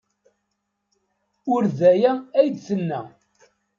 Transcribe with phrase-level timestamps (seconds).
[1.53, 3.01] Ur d aya ay d-tenna.